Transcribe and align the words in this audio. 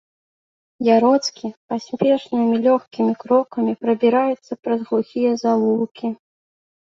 Яроцкі 0.95 1.47
паспешнымі 1.73 2.55
лёгкімі 2.67 3.13
крокамі 3.23 3.73
прабіраецца 3.85 4.53
праз 4.65 4.79
глухія 4.93 5.31
завулкі. 5.45 6.07